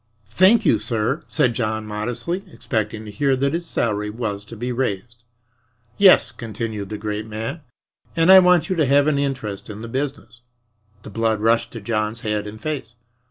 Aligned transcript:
"Thank 0.31 0.65
you, 0.65 0.79
sir," 0.79 1.21
said 1.27 1.53
John 1.53 1.85
modestly, 1.85 2.43
expecting 2.51 3.05
to 3.05 3.11
hear 3.11 3.35
that 3.35 3.53
his 3.53 3.67
salary 3.67 4.09
was 4.09 4.43
to 4.45 4.55
be 4.55 4.71
raised. 4.71 5.21
"Yes," 5.99 6.31
continued 6.31 6.89
the 6.89 6.97
great 6.97 7.27
man. 7.27 7.61
"And 8.15 8.31
I 8.31 8.39
want 8.39 8.67
you 8.67 8.75
to 8.77 8.87
have 8.87 9.05
an 9.05 9.19
interest 9.19 9.69
in 9.69 9.83
the 9.83 9.87
business." 9.87 10.41
The 11.03 11.11
blood 11.11 11.39
rushed 11.39 11.71
to 11.73 11.81
John's 11.81 12.21
head 12.21 12.47
and 12.47 12.59
face. 12.59 12.95